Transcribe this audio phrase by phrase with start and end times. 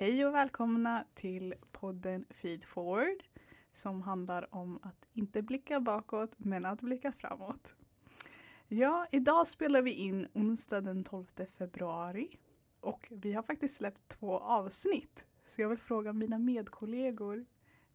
[0.00, 3.22] Hej och välkomna till podden Feed Forward
[3.72, 7.74] som handlar om att inte blicka bakåt men att blicka framåt.
[8.68, 11.26] Ja, idag spelar vi in onsdag den 12
[11.58, 12.38] februari
[12.80, 15.26] och vi har faktiskt släppt två avsnitt.
[15.46, 17.44] Så jag vill fråga mina medkollegor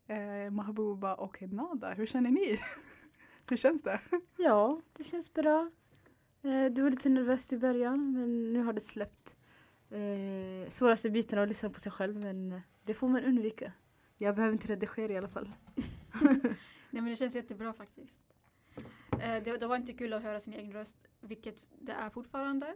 [0.07, 2.59] eh, Mahbuba och Nada, hur känner ni?
[3.49, 3.99] hur känns det?
[4.37, 5.71] Ja, det känns bra.
[6.41, 9.34] Eh, du var lite nervös i början men nu har det släppt.
[9.95, 13.71] Eh, svåraste biten att lyssna på sig själv men det får man undvika.
[14.17, 15.51] Jag behöver inte redigera i alla fall.
[16.89, 18.13] Nej men det känns jättebra faktiskt.
[19.11, 22.75] Eh, det, det var inte kul att höra sin egen röst, vilket det är fortfarande.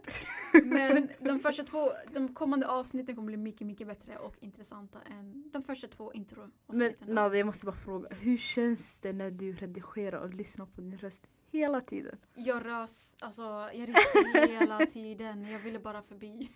[0.64, 5.50] Men de första två, de kommande avsnitten kommer bli mycket, mycket bättre och intressanta än
[5.52, 7.14] de första två Men introavsnitten.
[7.14, 8.08] Nada, jag måste bara fråga.
[8.14, 12.16] Hur känns det när du redigerar och lyssnar på din röst hela tiden?
[12.34, 15.44] Jag rös, alltså jag rister hela tiden.
[15.50, 16.50] Jag ville bara förbi.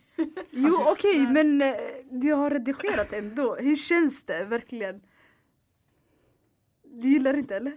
[0.50, 3.56] Jo Alltså, okej men- men eh, du har redigerat ändå.
[3.56, 5.00] Hur känns det verkligen?
[6.84, 7.72] Du gillar inte eller?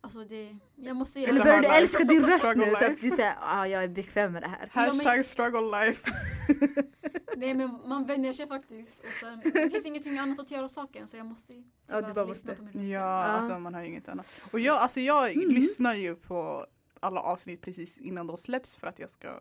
[0.00, 2.86] Alltså det, jag måste Eller Så börjar du älska din röst nu så life.
[2.86, 4.68] att du säger ah, jag är bekväm med det här?
[4.72, 6.10] Hashtag struggle life.
[7.38, 9.00] Nej men man vänjer sig faktiskt.
[9.04, 12.14] Och sen, det finns ingenting annat att göra saken så jag måste Ja, du tyvärr
[12.14, 12.56] bara lyssna måste.
[12.56, 12.92] på min röst.
[12.92, 13.24] Ja, Ja.
[13.24, 14.26] alltså man har ju inget annat.
[14.52, 15.48] Och jag, alltså jag Mm.
[15.48, 16.66] lyssnar ju på
[17.00, 19.40] alla avsnitt precis innan de släpps för att jag ska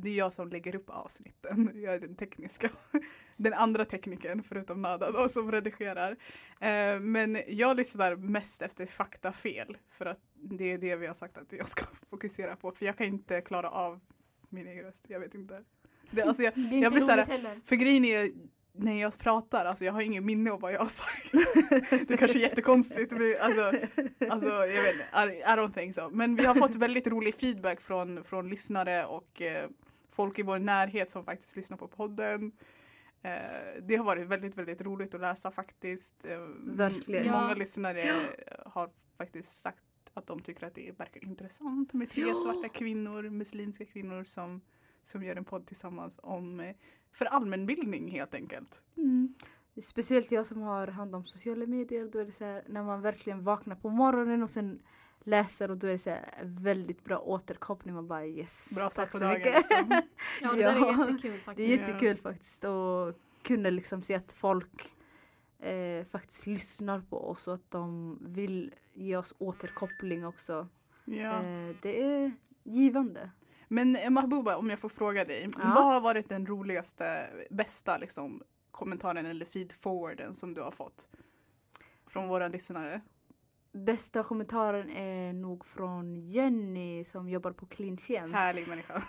[0.00, 1.70] det är jag som lägger upp avsnitten.
[1.74, 2.68] Jag är den tekniska.
[3.36, 6.16] Den andra teknikern förutom Nada då, som redigerar.
[6.60, 11.38] Eh, men jag lyssnar mest efter faktafel för att det är det vi har sagt
[11.38, 12.72] att jag ska fokusera på.
[12.72, 14.00] För jag kan inte klara av
[14.48, 15.04] min egen röst.
[15.08, 15.64] Jag vet inte.
[16.10, 17.60] Det, alltså jag, Det är Jag inte blir så här- roligt heller.
[17.64, 18.30] för grejen är
[18.78, 21.32] när jag pratar, alltså jag har ingen minne av vad jag har sagt.
[22.08, 23.12] Det kanske är jättekonstigt.
[23.12, 23.72] Men alltså,
[24.30, 26.10] alltså jag vet inte, I, I don't think so.
[26.10, 29.68] Men vi har fått väldigt rolig feedback från, från lyssnare och eh,
[30.08, 32.52] folk i vår närhet som faktiskt lyssnar på podden.
[33.22, 33.30] Eh,
[33.82, 36.24] det har varit väldigt, väldigt roligt att läsa faktiskt.
[36.24, 36.38] Eh,
[36.76, 37.26] Verkligen.
[37.32, 37.54] Många Ja.
[37.54, 38.14] lyssnare
[38.66, 39.82] har faktiskt sagt
[40.14, 42.34] att de tycker att det verkar intressant med tre Ja.
[42.34, 44.60] svarta kvinnor, muslimska kvinnor som,
[45.08, 46.76] som gör en podd tillsammans om eh,
[47.12, 48.82] för allmänbildning helt enkelt.
[48.96, 49.34] Mm.
[49.82, 52.08] Speciellt jag som har hand om sociala medier.
[52.12, 54.82] Då är det så här, när man verkligen vaknar på morgonen och sen
[55.24, 57.94] läser och då är det så här, väldigt bra återkoppling.
[57.94, 58.68] Man bara yes.
[58.74, 59.34] Bra start tack på så dagen.
[59.38, 59.54] mycket.
[59.56, 59.90] Liksom.
[60.42, 60.70] Ja det Ja.
[60.70, 61.68] är jättekul Det är faktiskt.
[61.80, 64.94] jättekul faktiskt att kunna liksom se att folk
[65.58, 70.68] eh, faktiskt lyssnar på oss och att de vill ge oss återkoppling också.
[71.04, 71.42] Ja.
[71.42, 72.32] Eh, det är
[72.64, 73.30] givande.
[73.68, 75.48] Men eh, Mahbuba, om jag får fråga dig.
[75.58, 75.72] Ja.
[75.74, 81.08] Vad har varit den roligaste, bästa liksom, kommentaren eller feed-forwarden som du har fått?
[82.06, 83.00] Från våra lyssnare.
[83.72, 88.34] Bästa kommentaren är nog från Jenny som jobbar på Klinchem.
[88.34, 89.02] Härlig människa.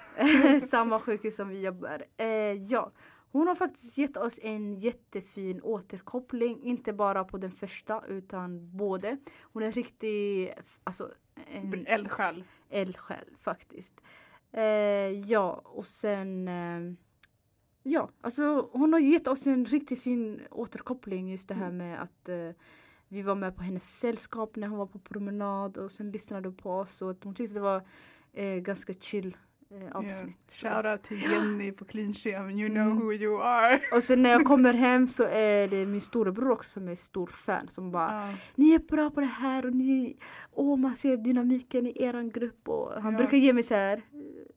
[0.70, 2.06] Samma sjukhus som vi jobbar.
[2.18, 2.92] Eh, ja,
[3.32, 6.64] hon har faktiskt gett oss en jättefin återkoppling.
[6.64, 9.18] Inte bara på den första utan både.
[9.42, 10.54] Hon är riktig,
[10.84, 11.12] alltså
[11.48, 12.44] en Eldsjäl.
[12.70, 13.94] eldsjäl faktiskt.
[14.54, 14.64] Eh,
[15.32, 16.94] ja, och sen eh,
[17.84, 22.30] Ja, alltså hon har gett oss en riktigt fin återkoppling just det här med att
[22.30, 22.50] eh,
[23.08, 26.72] vi var med på hennes sällskap när hon var på promenad och sen lyssnade på
[26.72, 27.82] oss och hon tyckte det var
[28.34, 29.38] eh, ganska chill
[29.72, 30.38] eh, avsnitt.
[30.50, 33.00] Så- Shoutout till Jenny på Clean You know Mm.
[33.00, 33.82] who you are.
[33.96, 37.28] Och sen när jag kommer hem så är det min storebror också som är stor
[37.28, 38.34] fan som bara Ja.
[38.56, 40.18] Ni är bra på det här och ni
[40.52, 43.18] Åh man ser dynamiken i eran grupp och han Ja.
[43.18, 44.02] brukar ge mig så här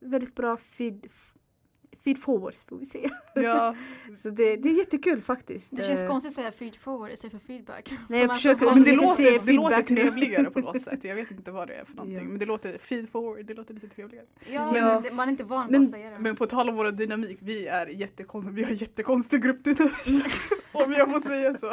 [0.01, 1.06] väldigt bra feed
[2.05, 3.11] Feed forwards får vi säga.
[3.34, 3.75] ja,
[4.23, 5.69] Så det, det är jättekul faktiskt.
[5.77, 7.93] Det känns Eh, konstigt att säga feed forward istället för feedback.
[8.09, 11.05] Nej, jag För försöker man- men det låter, se det låter trevligare på något sätt.
[11.05, 12.23] Jag vet inte vad det är för någonting.
[12.25, 12.28] Ja.
[12.28, 14.27] Men det låter feed-forward, det låter lite trevligare.
[14.53, 16.19] Ja, Men- men det- man är inte van Men- att säga det.
[16.19, 20.25] Men på tal om vår dynamik, vi är jättekonstig, vi har jättekonstig gruppdynamik.
[20.72, 21.67] om jag får säga så.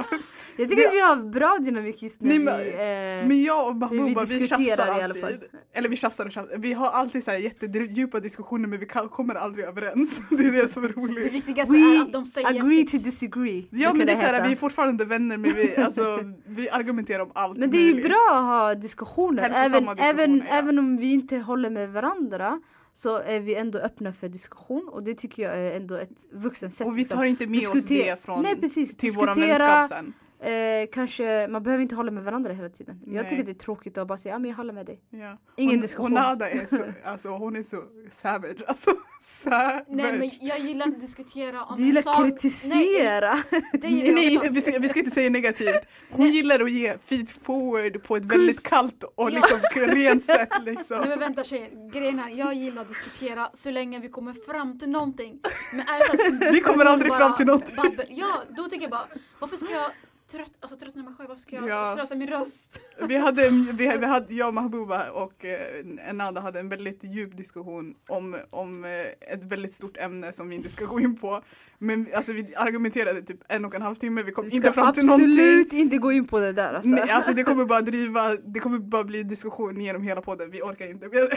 [0.58, 2.28] Jag tycker att vi har bra dynamik just nu.
[2.30, 5.24] Nej, vi, men- eh, Men jag och Mahbuba vi, diskuterar tjafsar i alla fall.
[5.34, 5.50] alltid.
[5.74, 6.58] Eller vi tjafsar och tjafsar.
[6.58, 10.22] Vi har alltid så här jättedjupa diskussioner men vi kan, kommer aldrig överens.
[10.30, 11.34] Det är det som är Det roligt.
[11.34, 12.92] viktigaste We är att de säger agree sitt.
[12.92, 13.68] to disagree.
[13.72, 17.20] Ja men det är så här, vi är fortfarande vänner men vi, alltså, vi argumenterar
[17.24, 19.44] om allt Men det är ju bra att ha diskussioner.
[19.44, 20.58] Även, Hälsosamma även, diskussioner, ja.
[20.60, 22.62] även om vi inte håller med varandra
[22.98, 26.72] så är vi ändå öppna för diskussion och det tycker jag är ändå ett vuxen
[26.72, 26.88] sätt.
[26.88, 27.18] Och vi liksom.
[27.18, 28.98] tar inte med oss det från, Nej, precis.
[28.98, 30.14] till Diskutera- vänskap sen.
[30.42, 33.00] Eh, kanske, man behöver inte hålla med varandra hela tiden.
[33.06, 33.30] Jag Nej.
[33.30, 35.01] tycker det är tråkigt att bara säga ja men jag håller med dig.
[35.10, 35.38] Ja.
[35.56, 36.04] Ingen hon, diskussion.
[36.12, 38.63] Hon Nada är så, alltså hon är så savage.
[38.68, 38.89] Alltså
[39.22, 39.84] savage.
[39.88, 43.34] Nej men jag gillar att diskutera om Du gillar sak- kritisera.
[43.51, 45.81] Nej, det Nej, gillar nej jag vi, ska, vi ska inte säga negativt.
[46.12, 46.36] Hon Nej.
[46.36, 50.50] gillar att ge feed forward på ett väldigt kallt och liksom rent sätt.
[50.66, 50.98] Liksom.
[51.00, 54.80] Nej men vänta tjejer, grejen är jag gillar att diskutera så länge vi kommer fram
[54.80, 55.40] till någonting.
[55.72, 57.75] Men är det att Vi kommer aldrig bara fram till någonting.
[57.75, 59.07] babbel- Ja, då tänker jag bara,
[59.40, 59.92] varför ska jag
[60.32, 61.30] trött, alltså, tröttna mig själv?
[61.30, 61.94] Varför ska jag Ja.
[61.96, 62.80] slösa min röst?
[63.08, 67.96] Vi hade, vi, vi hade, jag, Mahbouba och eh, Nada hade en väldigt djup diskussion
[68.08, 71.42] om, om eh, ett väldigt stort ämne som vi inte ska gå in på.
[71.80, 74.94] Men alltså, vi argumenterade typ en och en halv timme, vi kom Vi inte fram
[74.94, 75.30] till någonting.
[75.32, 76.90] absolut inte gå in på det där alltså.
[76.90, 80.62] Nej, alltså det kommer bara driva, det kommer bara bli diskussion genom hela podden, vi
[80.62, 81.08] orkar inte.
[81.12, 81.30] Vi har,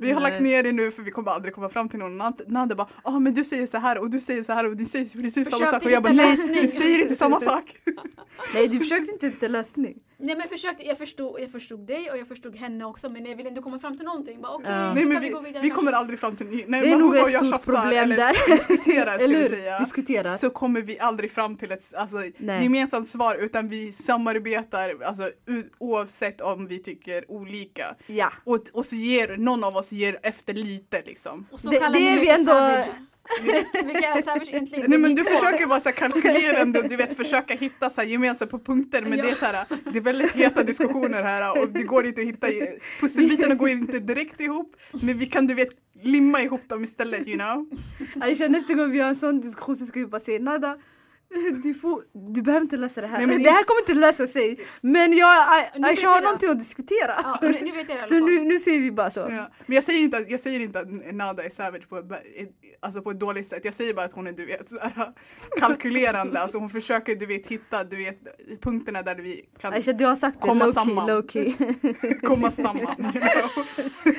[0.00, 0.30] vi har Nej.
[0.30, 2.18] lagt ner det nu för vi kommer aldrig komma fram till någon.
[2.22, 4.66] Nad- Nada bara, ja ah, men du säger så här och du säger så här
[4.66, 7.40] och du säger precis samma Försökte sak och jag bara nej, vi säger inte samma
[7.50, 7.76] sak.
[8.54, 9.98] Nej du försökte inte hitta lösning.
[10.20, 13.26] Nej men jag försökte, jag förstod, jag förstod dig och jag förstod henne också men
[13.26, 14.40] jag ville ändå komma fram till någonting.
[14.40, 14.94] Bara, okej, Ja.
[14.94, 15.70] Nej men vi, vi kanske.
[15.70, 18.56] kommer aldrig fram till, nej Det är nog ett stort tjafsar problem där.
[18.56, 19.48] diskuterar Eller vi hur?
[19.48, 19.78] säga.
[19.78, 20.36] Diskuterar.
[20.36, 22.62] Så kommer vi aldrig fram till ett alltså, Nej.
[22.62, 25.30] gemensamt svar utan vi samarbetar alltså,
[25.78, 27.94] oavsett om vi tycker olika.
[28.06, 28.32] Ja.
[28.44, 31.46] Och, och så ger någon av oss ger efter lite liksom.
[31.50, 32.86] Och så Det- det är vi ändå- savage.
[33.84, 34.90] Vilka är savage egentligen?
[34.90, 38.08] Nej men du försöker vara så här kalkylerande och du vet försöka hitta så här
[38.08, 39.24] gemensamt på punkter men Ja.
[39.24, 42.26] det är så här, det är väldigt heta diskussioner här och det går inte att
[42.26, 42.46] hitta,
[43.00, 45.68] pusselbitarna går inte direkt ihop men vi kan du vet
[46.02, 47.68] limma ihop dem istället you know.
[48.20, 50.78] Aisha nästa gång vi har en sån diskussion så ska vi bara säga nada.
[51.62, 52.02] Du, får,
[52.34, 53.18] du behöver inte lösa det här.
[53.18, 54.58] Nej, men- det här kommer inte lösa sig.
[54.80, 55.46] Men jag,
[55.82, 57.14] Aisha har någonting att diskutera.
[57.22, 59.20] Ja, nu, nu vet jag det Så nu, nu säger vi bara så.
[59.20, 59.50] Ja.
[59.66, 62.02] Men jag säger, inte att, jag säger inte att Nada är savage på,
[62.80, 63.64] alltså på ett dåligt sätt.
[63.64, 65.12] Jag säger bara att hon är du vet, så här,
[65.60, 66.40] kalkylerande.
[66.40, 68.18] Alltså hon försöker du vet, hitta du vet,
[68.62, 71.06] punkterna där vi kan Aisha du har sagt det Komma low key, samman.
[71.06, 71.52] low key.
[72.22, 72.82] komma samman.
[72.98, 73.66] You know?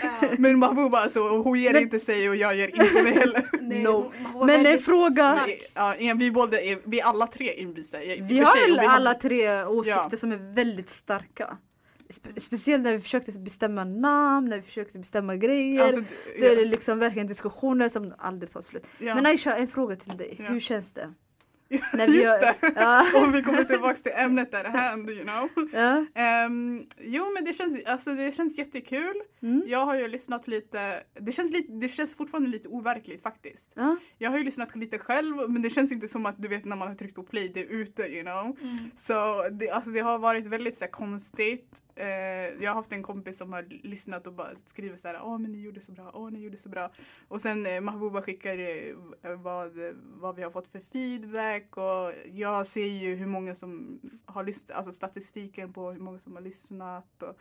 [0.02, 0.28] Ja.
[0.38, 3.44] Men Mahbouba alltså, hon ger Men- inte sig och jag ger inte mig heller.
[3.62, 3.88] Nej, No.
[3.90, 5.40] hon- hon var Men en fråga.
[5.74, 8.04] Ja, vi båda är, vi är alla tre envisa.
[8.04, 10.18] i- Vi för sig, har vi alla tre åsikter Ja.
[10.18, 11.58] som är väldigt starka.
[12.10, 15.84] Spe- speciellt när vi försökte bestämma namn, när vi försökte bestämma grejer.
[15.84, 16.02] Alltså,
[16.40, 18.88] Då är det ja, liksom verkligen diskussioner som aldrig tar slut.
[19.00, 19.16] ja.
[19.16, 20.36] Men Aisha, en fråga till dig.
[20.40, 20.46] Ja.
[20.46, 21.14] Hur känns det?
[21.70, 22.56] Just när vi har- det!
[22.76, 23.06] Ja.
[23.26, 25.50] Om vi kommer tillbaka till ämnet där hand, you know.
[25.74, 26.06] Ja.
[26.16, 29.14] Ehm, jo men det känns, alltså, det känns jättekul.
[29.42, 29.64] Mm.
[29.68, 33.74] Jag har ju lyssnat lite, det känns, lite, det känns fortfarande lite overkligt faktiskt.
[33.76, 33.98] Ja.
[34.18, 36.76] Jag har ju lyssnat lite själv men det känns inte som att du vet när
[36.76, 38.58] man har tryckt på play, det är ute you know.
[38.62, 38.78] Mm.
[38.96, 41.84] Så det, alltså, det har varit väldigt så här, konstigt.
[41.96, 42.08] Eh,
[42.64, 45.52] jag har haft en kompis som har lyssnat och bara skriver så här, åh men
[45.52, 46.92] ni gjorde så bra, åh ni gjorde så bra.
[47.28, 49.72] Och sen eh, Mahbouba skickar eh, vad,
[50.22, 54.78] vad vi har fått för feedback och jag ser ju hur många som har lyssnat,
[54.78, 57.24] alltså statistiken på hur många som har lyssnat.
[57.24, 57.36] Och,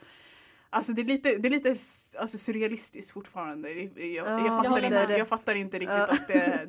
[0.71, 1.69] Alltså det är lite, det är lite
[2.19, 3.71] alltså, surrealistiskt fortfarande.
[3.71, 6.03] Jag, jag, Ja, jag, fattar, inte, jag fattar inte riktigt Ja.
[6.03, 6.67] att det,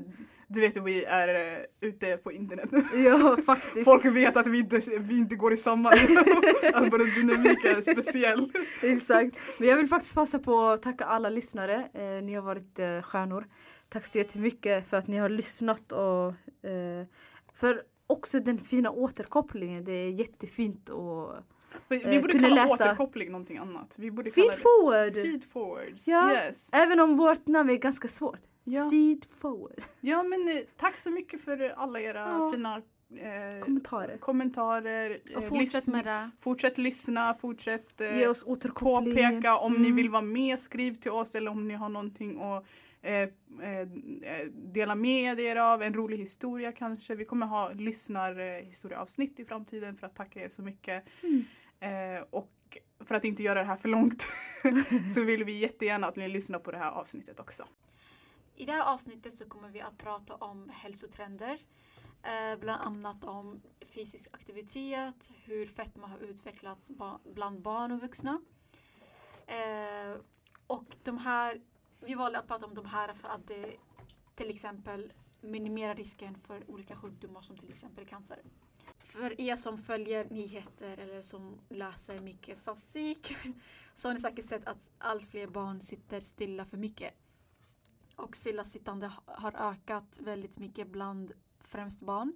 [0.48, 2.68] du vet vi är eh, ute på internet.
[3.06, 3.84] ja, faktiskt.
[3.84, 5.88] Folk vet att vi inte, vi inte går i samma.
[6.72, 8.52] alltså bara dynamiken är speciell.
[8.82, 9.36] Exakt.
[9.58, 11.88] Men jag vill faktiskt passa på att tacka alla lyssnare.
[11.94, 13.46] Eh, ni har varit eh, stjärnor.
[13.88, 16.26] Tack så jättemycket för att ni har lyssnat och
[16.70, 17.06] eh,
[17.60, 19.84] för också den fina återkopplingen.
[19.84, 21.32] Det är jättefint och
[21.88, 23.94] Vi, Eh, vi borde kunna kalla läsa- återkoppling någonting annat.
[23.98, 25.14] Vi borde feed forward.
[25.14, 26.08] feed forwards.
[26.08, 26.32] Ja.
[26.32, 26.70] Yes.
[26.72, 28.40] Även om vårt namn är ganska svårt.
[28.64, 28.90] Ja.
[28.90, 29.82] Feed forward.
[30.00, 32.52] ja men eh, tack så mycket för alla era Ja.
[32.54, 34.16] fina eh, Kommentarer.
[34.16, 35.18] kommentarer.
[35.36, 36.30] Och eh, fortsätt lyssn- med det.
[36.38, 39.96] Fortsätt lyssna, fortsätt eh, Ge oss påpeka om ni Mm.
[39.96, 42.64] vill vara med, skriv till oss eller om ni har någonting att
[43.02, 43.28] eh,
[43.62, 43.80] eh,
[44.22, 47.14] eh, dela med er av, en rolig historia kanske.
[47.14, 51.04] Vi kommer ha lyssnarhistorieavsnitt i framtiden för att tacka er så mycket.
[51.22, 51.44] Mm.
[51.80, 54.26] Eh, och för att inte göra det här för långt
[55.14, 57.64] så vill vi jättegärna att ni lyssnar på det här avsnittet också.
[58.56, 61.58] I det här avsnittet så kommer vi att prata om hälsotrender.
[62.60, 63.62] Bland annat om
[63.94, 66.90] fysisk aktivitet, hur fetma har utvecklats
[67.34, 68.40] bland barn och vuxna.
[70.66, 71.60] Och de här,
[72.00, 73.76] vi valde att prata om de här för att det
[74.34, 78.38] till exempel minimerar risken för olika sjukdomar som till exempel cancer.
[78.98, 83.36] För er som följer nyheter eller som läser mycket statistik
[83.94, 87.14] så har ni säkert sett att allt fler barn sitter stilla för mycket.
[88.16, 92.32] Och stillasittande ha- har ökat väldigt mycket bland främst barn.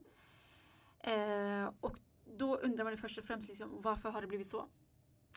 [1.01, 1.97] Eh, och
[2.37, 4.69] då undrar man först och främst liksom, varför har det blivit så?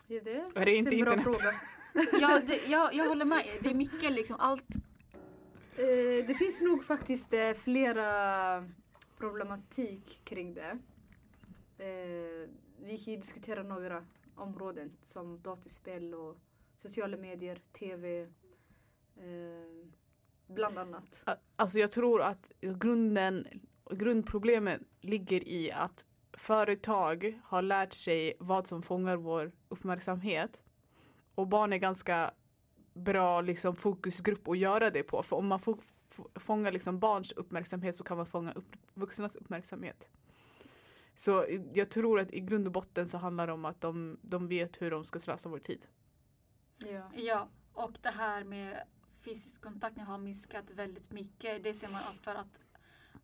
[0.08, 0.50] Är det?
[0.54, 1.34] Är det inte en bra internet?
[2.20, 3.44] Ja, det, jag, jag håller med.
[3.62, 4.76] Det är mycket liksom allt.
[5.76, 8.68] Eh, det finns nog faktiskt eh, flera
[9.18, 10.78] problematik kring det.
[11.78, 14.04] Eh, vi kan ju diskutera några
[14.34, 16.36] områden som datorspel och
[16.76, 18.22] sociala medier, tv.
[19.16, 19.88] Eh,
[20.46, 21.24] bland annat.
[21.56, 23.46] Alltså jag tror att grunden,
[23.90, 30.62] grundproblemet ligger i att företag har lärt sig vad som fångar vår uppmärksamhet.
[31.38, 32.30] Och barn är ganska
[32.94, 35.22] bra liksom, fokusgrupp att göra det på.
[35.22, 39.36] För om man få- få- fångar liksom barns uppmärksamhet så kan man fånga upp vuxnas
[39.36, 40.08] uppmärksamhet.
[41.14, 44.48] Så jag tror att i grund och botten så handlar det om att de, de
[44.48, 45.86] vet hur de ska slösa vår tid.
[46.78, 47.10] Ja.
[47.14, 48.82] Ja, och det här med
[49.20, 51.62] fysisk kontakt har minskat väldigt mycket.
[51.62, 52.60] Det ser man att för att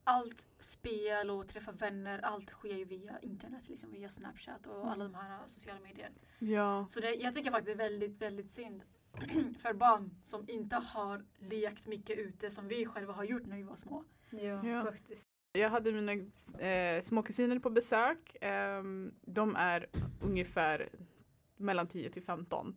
[0.04, 5.04] allt spel och träffa vänner, allt sker ju via internet, liksom via Snapchat och alla
[5.04, 6.10] de här sociala medier.
[6.38, 6.86] Ja.
[6.88, 8.82] Så det, jag tycker faktiskt det är väldigt, väldigt synd
[9.58, 13.62] för barn som inte har lekt mycket ute som vi själva har gjort när vi
[13.62, 14.04] var små.
[14.30, 14.82] Ja, Ja.
[14.84, 15.24] faktiskt.
[15.52, 16.12] Jag hade mina
[16.66, 18.36] eh, små kusiner på besök.
[18.40, 19.86] Ehm, de är
[20.22, 20.88] ungefär
[21.56, 22.76] mellan 10 till 15.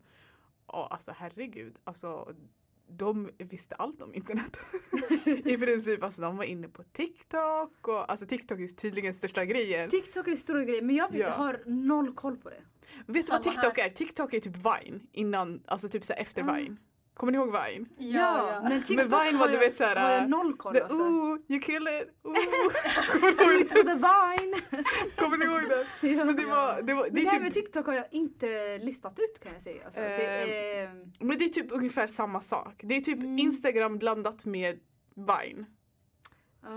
[0.66, 2.34] Och alltså herregud, alltså
[2.89, 4.58] de visste allt om internet.
[5.25, 9.89] I princip, alltså de var inne på TikTok och alltså TikTok är tydligen största grejen.
[9.89, 11.29] TikTok är en stor grej men jag Ja.
[11.29, 12.62] har noll koll på det.
[13.08, 13.86] Vet du vad TikTok här.
[13.86, 13.89] är?
[13.89, 16.53] TikTok är typ Vine innan, alltså typ så efter Ah.
[16.53, 16.77] Vine.
[17.18, 17.86] Kommer ni ihåg Vine?
[18.70, 20.98] men TikTok Men Vine var har, du jag, vet såhär, har jag noll koll alltså.
[20.98, 22.10] ooh, you kill it!
[22.24, 22.34] Ooh.
[23.38, 24.84] Kommer ni ihåg the vine!
[25.16, 25.86] Kommer ni ihåg den?
[26.18, 26.26] ja.
[26.26, 28.06] Men det var, det var, Men det det är här typ med TikTok har jag
[28.12, 29.86] inte listat ut kan jag säga.
[29.86, 32.82] Alltså, det Eh, är, Men det är typ ungefär samma sak.
[32.84, 33.40] Det är typ Mm.
[33.40, 34.80] Instagram blandat med
[35.16, 35.66] Vine.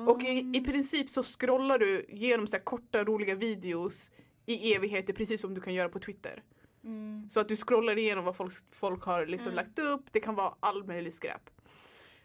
[0.06, 4.10] Och i, i princip så scrollar du genom så här korta roliga videos
[4.46, 6.42] i evigheter precis som du kan göra på Twitter.
[6.84, 7.28] Mm.
[7.30, 9.64] Så att du scrollar igenom vad folk, folk har liksom Mm.
[9.64, 10.06] lagt upp.
[10.12, 11.50] Det kan vara all möjlig skräp.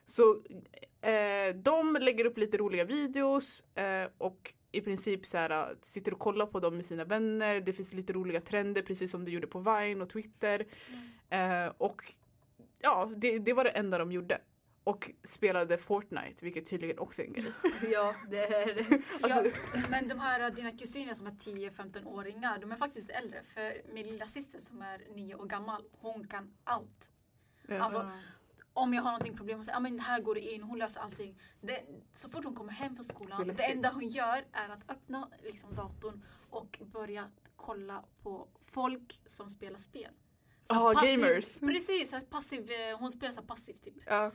[0.05, 0.35] Så
[1.01, 6.13] eh, de lägger upp lite roliga videos eh, och i princip så här, äh, sitter
[6.13, 7.61] och kollar på dem med sina vänner.
[7.61, 10.65] Det finns lite roliga trender precis som du gjorde på Vine och Twitter.
[11.29, 12.13] Eh, och
[12.81, 14.41] ja, det, det var det enda de gjorde.
[14.85, 17.51] Och spelade Fortnite, vilket tydligen också är en grej.
[17.91, 19.01] Ja, det är det.
[19.21, 23.43] Alltså, ja, men de här dina kusiner som är 10-15-åringar, de är faktiskt äldre.
[23.43, 27.11] För min lilla syster som är nio år gammal, hon kan allt.
[27.67, 27.79] ja.
[27.79, 28.11] Alltså,
[28.73, 31.01] om jag har någonting problem och säger, ah, men här går det in, hon löser
[31.01, 31.39] allting.
[31.61, 31.81] Det,
[32.13, 35.75] så fort hon kommer hem från skolan, det enda hon gör är att öppna liksom,
[35.75, 40.11] datorn och börja kolla på folk som spelar spel.
[40.63, 41.59] Så Ah, gamers.
[41.59, 43.95] Precis, passiv, eh, hon spelar så passivt typ.
[44.05, 44.31] ja.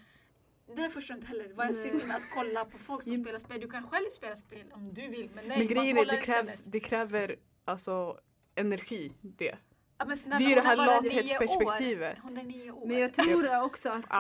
[0.77, 1.55] Det här förstår jag inte heller.
[1.55, 3.61] Vad är syftet med att kolla på folk som spelar spel?
[3.61, 5.31] Du kan själv spela spel om du vill.
[5.35, 8.19] Men nej, Men grejen är det krävs, det kräver alltså
[8.55, 9.59] energi det.
[9.99, 12.19] Ja, men snälla, det är ju det här lathetsperspektivet.
[12.23, 12.87] Hon är nio år.
[12.87, 14.19] Men jag tror också att eh,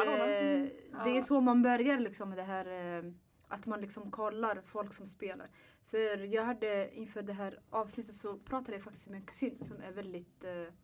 [1.04, 3.12] det är så man börjar liksom med det här eh,
[3.48, 5.50] att man liksom kollar folk som spelar.
[5.90, 9.80] För jag hade inför det här avsnittet så pratade jag faktiskt med en kusin som
[9.80, 10.74] är väldigt eh,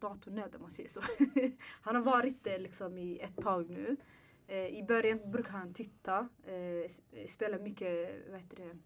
[0.00, 1.00] datornörd om man säger så.
[1.82, 3.96] han har varit det liksom i ett tag nu.
[4.46, 6.54] Eh, I början brukar han titta, eh,
[7.20, 8.76] eh, spela mycket vad heter det,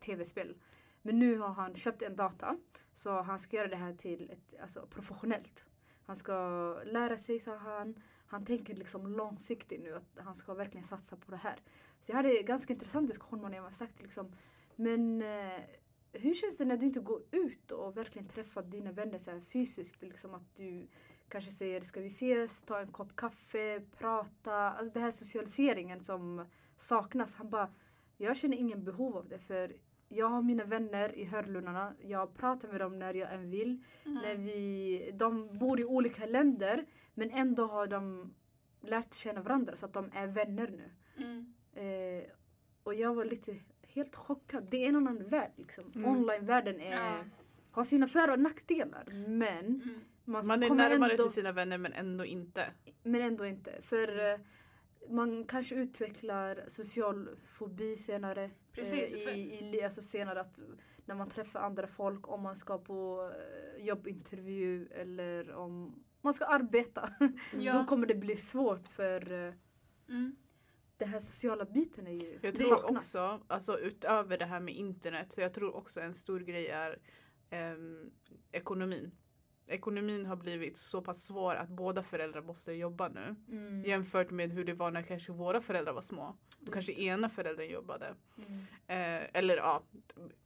[0.00, 0.56] tv-spel.
[1.02, 2.56] Men nu har han köpt en data
[2.92, 5.64] så han ska göra det här till ett, alltså, professionellt.
[6.06, 6.34] Han ska
[6.84, 8.02] lära sig, sa han.
[8.26, 11.56] Han tänker liksom långsiktigt nu att han ska verkligen satsa på det här.
[12.00, 13.64] Så jag hade en ganska intressant diskussion med honom.
[13.64, 14.32] Jag sagt liksom,
[14.76, 15.60] men eh,
[16.12, 19.40] hur känns det när du inte går ut och verkligen träffar dina vänner så här
[19.40, 20.02] fysiskt?
[20.02, 20.88] Liksom att du
[21.34, 24.54] kanske säger, ska vi ses, ta en kopp kaffe, prata.
[24.54, 27.34] Alltså den här socialiseringen som saknas.
[27.34, 27.68] Han bara,
[28.16, 29.72] jag känner ingen behov av det för
[30.08, 31.94] jag har mina vänner i hörlurarna.
[32.00, 33.82] Jag pratar med dem när jag än vill.
[34.04, 34.18] Mm.
[34.22, 38.34] När vi, de bor i olika länder men ändå har de
[38.80, 40.90] lärt känna varandra så att de är vänner nu.
[41.24, 41.54] Mm.
[41.72, 42.24] Eh,
[42.82, 44.66] och jag var lite helt chockad.
[44.70, 45.92] Det är en annan värld liksom.
[45.94, 46.10] Mm.
[46.10, 47.16] Online-världen är, Ja.
[47.70, 49.04] har sina för och nackdelar.
[49.28, 50.00] Men Mm.
[50.24, 52.66] Man, Man är närmare ändå, till sina vänner men ändå inte.
[53.02, 53.80] men ändå inte.
[53.82, 54.38] För eh,
[55.08, 58.50] man kanske utvecklar social fobi senare.
[58.72, 60.60] Precis, Eh, i, i, alltså senare att
[61.04, 63.30] när man träffar andra folk, om man ska på
[63.78, 67.14] eh, jobbintervju eller om man ska arbeta.
[67.20, 67.86] Då Ja.
[67.88, 69.54] kommer det bli svårt för eh,
[70.08, 70.36] Mm.
[70.96, 72.96] den här sociala biten är ju Jag tror saknas.
[73.14, 76.98] också, alltså utöver det här med internet, så jag tror också en stor grej är
[77.50, 78.10] ehm,
[78.52, 79.10] ekonomin.
[79.66, 83.36] Ekonomin har blivit så pass svår att båda föräldrar måste jobba nu.
[83.48, 83.84] Mm.
[83.84, 86.36] Jämfört med hur det var när kanske våra föräldrar var små.
[86.60, 88.14] Då kanske ena föräldern jobbade.
[88.46, 88.58] Mm.
[88.86, 89.82] Eh, eller ja,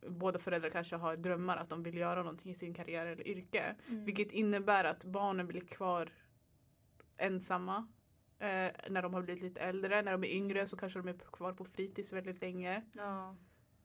[0.08, 3.76] båda föräldrar kanske har drömmar att de vill göra någonting i sin karriär eller yrke.
[3.88, 4.04] Mm.
[4.04, 6.08] Vilket innebär att barnen blir kvar
[7.16, 7.88] ensamma.
[8.38, 10.02] Eh, när de har blivit lite äldre.
[10.02, 12.82] När de är yngre så kanske de är kvar på fritids väldigt länge.
[12.92, 13.36] Ja.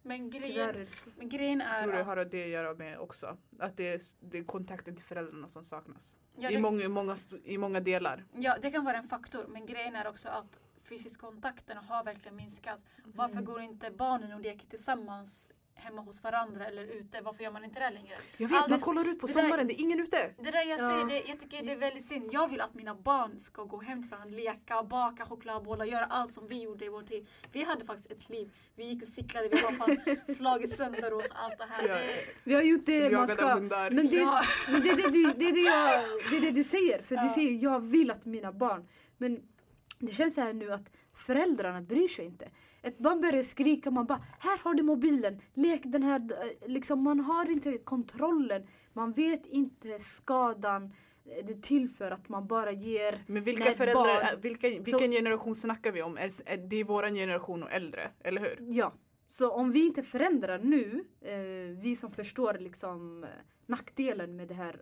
[0.04, 3.38] Men grejen, det men grejen är Tror du att, har det att göra med också?
[3.60, 6.20] Att det är, det är kontakten till föräldrarna som saknas?
[6.38, 8.24] ja, I, det, många, i, många, st- I många delar.
[8.34, 9.46] ja, det kan vara en faktor.
[9.50, 12.80] Men grejen är också att fysisk kontakten har verkligen minskat.
[13.06, 13.46] Varför Mm.
[13.46, 17.22] går inte barnen och leker tillsammans hemma hos varandra eller ute?
[17.22, 18.16] Varför gör man inte det längre?
[18.38, 20.34] Jag vet, Allt- man kollar ut på det där- sommaren, det är ingen ute!
[20.38, 20.90] Det där jag Ja.
[20.90, 22.30] säger, det, jag tycker det är väldigt synd.
[22.34, 26.32] Jag vill att mina barn ska gå hem till varandra, leka, baka chokladbollar, göra allt
[26.32, 27.28] som vi gjorde i vår tid.
[27.52, 28.52] Vi hade faktiskt ett liv.
[28.76, 31.88] Vi gick och cyklade, vi har slagit sönder oss, allt det här.
[31.88, 31.94] Ja.
[31.96, 33.54] Det, Vi har gjort det man ska.
[33.54, 33.92] hundar.
[33.92, 34.42] Men det, Ja.
[34.72, 37.02] men det, är det, du, det, det, jag, det är det du säger.
[37.02, 37.24] För Ja.
[37.24, 38.88] du säger jag vill att mina barn.
[39.18, 39.42] Men
[40.00, 42.50] det känns så här nu att föräldrarna bryr sig inte.
[42.84, 46.20] Ett barn börjar skrika, man bara här har du mobilen, lek den här.
[46.20, 48.68] eh, Liksom, man har inte kontrollen.
[48.94, 50.84] Man vet inte skadan
[51.26, 55.56] eh, det tillför att man bara ger Men vilka föräldrar, barn- är, vilka, vilken generation
[55.56, 56.18] snackar vi om?
[56.18, 58.58] Är, det är våran generation och äldre, eller hur?
[58.62, 58.94] Ja,
[59.30, 63.30] så om vi inte förändrar nu, eh, vi som förstår liksom eh,
[63.66, 64.82] nackdelen med det här.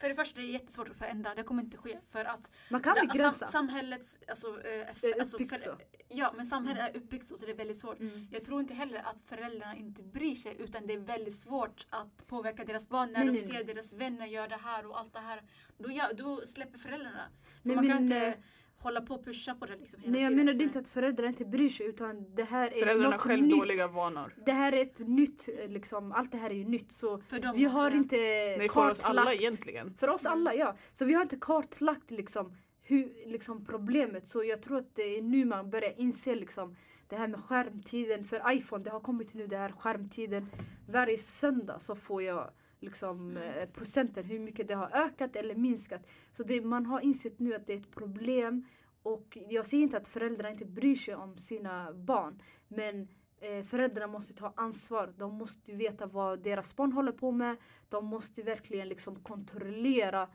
[0.00, 1.34] För det första, det är jättesvårt att förändra.
[1.34, 1.98] Det kommer inte ske.
[2.08, 3.38] För att man kan det- begränsa.
[3.46, 4.20] sam, samhällets...
[4.28, 5.78] Alltså, eh, f- Det är alltså, för- så.
[6.08, 8.00] Ja, men samhället är uppbyggt så, så det är väldigt svårt.
[8.00, 8.28] Mm.
[8.30, 12.26] Jag tror inte heller att föräldrarna inte bryr sig utan det är väldigt svårt att
[12.26, 13.64] påverka deras barn när Nej, de nej, ser nej.
[13.64, 15.42] deras vänner göra det här och allt det här.
[15.78, 17.24] Då, gör- då släpper föräldrarna.
[17.62, 18.34] För man kan inte eh,
[18.78, 20.46] hålla på och pusha på det liksom hela Nej jag tiden.
[20.46, 23.20] menar det är inte att föräldrar inte bryr sig utan det här är Föräldrarna något
[23.20, 23.58] själv nytt.
[23.60, 24.34] dåliga vanor.
[24.46, 27.56] Det här är ett nytt, liksom, allt det här är ju nytt så För dem
[27.56, 29.94] vi har inte Nej, för oss alla kartlagt- egentligen.
[29.94, 30.76] För oss alla ja.
[30.92, 35.22] Så vi har inte kartlagt liksom, hur, liksom, problemet så jag tror att det är
[35.22, 36.76] nu man börjar inse liksom,
[37.08, 38.84] det här med skärmtiden för iPhone.
[38.84, 40.50] Det har kommit nu det här skärmtiden.
[40.88, 46.06] Varje söndag så får jag liksom eh, procenten hur mycket det har ökat eller minskat.
[46.32, 48.66] Så det, man har insett nu att det är ett problem
[49.02, 52.42] och jag säger inte att föräldrar inte bryr sig om sina barn.
[52.68, 53.08] Men
[53.40, 55.14] eh, föräldrar måste ta ansvar.
[55.18, 57.56] De måste veta vad deras barn håller på med.
[57.88, 60.28] De måste verkligen liksom kontrollera.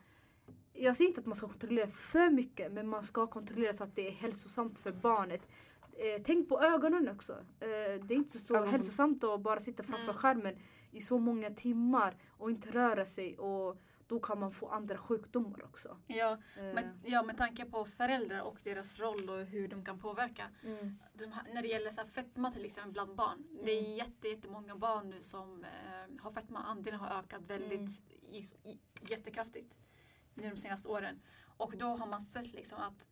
[0.74, 3.96] Jag säger inte att man ska kontrollera för mycket men man ska kontrollera så att
[3.96, 5.42] det är hälsosamt för barnet.
[5.98, 7.34] Eh, tänk på ögonen också.
[7.60, 10.16] Eh, det är inte så hälsosamt att bara sitta framför Mm.
[10.16, 10.56] skärmen
[10.94, 13.38] i så många timmar och inte röra sig.
[13.38, 13.78] Och
[14.08, 15.98] då kan man få andra sjukdomar också.
[16.08, 20.00] Ja, Eh, med, ja, med tanke på föräldrar och deras roll och hur de kan
[20.00, 20.50] påverka.
[20.64, 20.98] mm.
[21.14, 23.44] De, när det gäller så här fetma till exempel bland barn.
[23.66, 23.96] Det är Mm.
[23.96, 26.60] jätte, jättemånga barn nu som eh, har fetma.
[26.60, 27.90] Andelen har ökat väldigt Mm.
[28.32, 29.78] i, i, jättekraftigt
[30.34, 31.22] nu de senaste åren.
[31.58, 33.08] Och då har man sett liksom att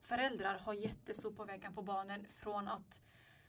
[0.00, 3.02] föräldrar har jättestor påverkan på barnen från att,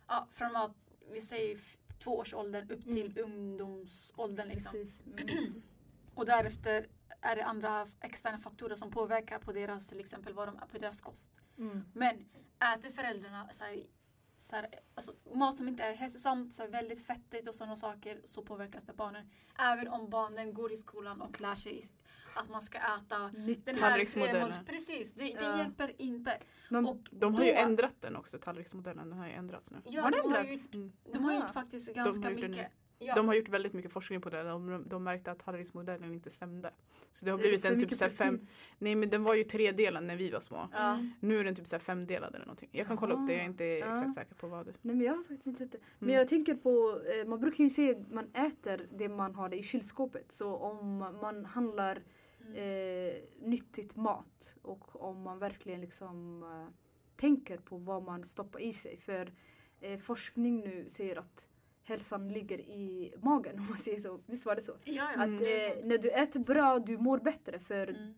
[0.08, 0.76] ja, från att
[1.12, 1.58] vi säger
[2.06, 4.48] tvåårsåldern upp till ungdomsåldern.
[4.48, 4.86] Liksom.
[5.06, 5.64] Mm.
[6.16, 6.88] Och därefter
[7.22, 11.02] är det andra externa faktorer som påverkar på deras, till exempel vad de, på deras
[11.02, 11.30] kost.
[11.58, 11.86] Mm.
[11.94, 12.26] Men
[12.74, 13.84] äter föräldrarna så här,
[14.38, 18.22] så här, alltså, mat som inte är hälsosamt, så här, väldigt fettigt och sådana saker
[18.24, 19.30] så påverkas det barnen.
[19.60, 21.82] Även om barnen går i skolan och lär sig
[22.36, 23.66] att man ska äta Nytt.
[23.66, 24.52] den här Tallriksmodellen.
[24.66, 25.58] Precis, det, det Ja.
[25.58, 26.38] hjälper inte.
[26.70, 29.10] Men, Och De har ju då- ändrat den också, tallriksmodellen.
[29.10, 29.78] Den har ju ändrats nu.
[29.86, 30.74] Ja, Har det de har ju, ändrats?
[30.74, 30.92] Mm.
[31.14, 32.72] de har gjort faktiskt ganska gjort mycket.
[33.00, 33.16] Ja.
[33.16, 34.44] De har gjort väldigt mycket forskning på det.
[34.44, 36.72] De, de märkte att tallriksmodellen inte stämde.
[37.12, 38.48] Så det har det blivit för en typ så fem...
[38.78, 40.70] Nej men den var ju tredelad när vi var små.
[40.78, 41.12] Mm.
[41.20, 42.70] Nu är den typ så femdelad eller någonting.
[42.72, 43.94] Jag kan kolla upp det, jag är inte Ja.
[43.94, 45.78] exakt säker på vad det Nej men jag har faktiskt inte sett det.
[46.00, 46.20] Men Mm.
[46.20, 49.58] jag tänker på, eh, man brukar ju säga att man äter det man har det
[49.58, 50.32] i kylskåpet.
[50.32, 52.04] Så om man handlar
[52.48, 52.56] Mm.
[52.56, 56.74] eh, nyttigt mat och om man verkligen liksom eh,
[57.16, 58.98] tänker på vad man stoppar i sig.
[58.98, 59.34] För
[59.82, 61.48] eh, forskning nu säger att
[61.88, 64.20] hälsan ligger i magen om man säger så.
[64.26, 64.74] Visst var det så?
[64.84, 67.60] Ja, ja, Att det eh, när du äter bra, du mår bättre.
[67.60, 68.14] För Mm.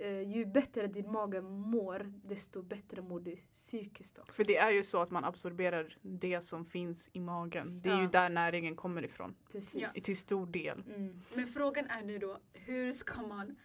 [0.00, 4.32] eh, ju bättre din mage mår, desto bättre mår du psykiskt också.
[4.32, 7.80] För det är ju så att man absorberar det som finns i magen.
[7.82, 8.08] Det är ju Ja.
[8.08, 9.34] där näringen kommer ifrån.
[9.52, 9.80] Precis.
[9.82, 9.88] Ja.
[9.88, 10.82] Till stor del.
[10.96, 11.20] Mm.
[11.34, 13.56] Men frågan är nu då, hur ska man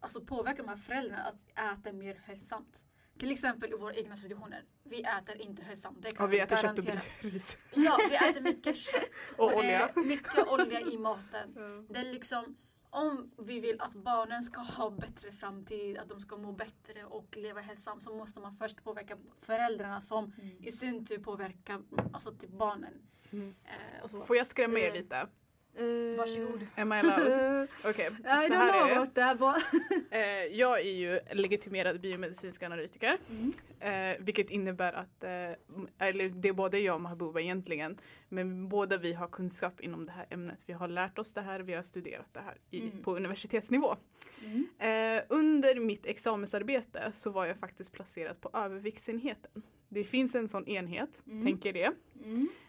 [0.00, 2.84] alltså, påverka de här föräldrarna att äta mer hälsosamt?
[3.18, 4.64] Till exempel i våra egna traditioner.
[4.82, 5.76] Vi äter inte kan
[6.18, 7.12] Ja, vi äter kött och garantera.
[7.20, 7.56] ris.
[7.74, 9.02] Ja, vi äter mycket kött.
[9.38, 9.90] Och det olja.
[9.96, 11.54] mycket olja i maten.
[11.90, 12.56] Det är liksom,
[12.90, 17.36] om vi vill att barnen ska ha bättre framtid, att de ska må bättre och
[17.36, 22.50] leva hälsosamt så måste man först påverka föräldrarna som i sin tur påverkar alltså, till
[22.50, 22.94] barnen.
[23.32, 23.54] Mm.
[23.64, 24.26] Eh, och.
[24.26, 25.26] Får jag skrämma er Eh, lite?
[25.76, 26.66] Eh, Varsågod.
[26.76, 27.68] Am I allowed?
[27.88, 29.62] Okej, I så don't här know är var.
[30.10, 30.20] Eh,
[30.58, 33.18] jag är ju legitimerad biomedicinsk analytiker.
[33.30, 33.52] Mm.
[33.80, 35.24] Eh, vilket innebär att,
[35.76, 40.06] m- eller det är både jag och Mahbouba egentligen, men båda vi har kunskap inom
[40.06, 40.58] det här ämnet.
[40.66, 43.02] Vi har lärt oss det här, vi har studerat det här i, Mm.
[43.02, 43.96] på universitetsnivå.
[44.44, 44.66] Mm.
[45.28, 49.62] Under mitt examensarbete så var jag faktiskt placerad på överviktsenheten.
[49.88, 51.44] Det finns en sån enhet, Mm.
[51.44, 51.90] tänker det.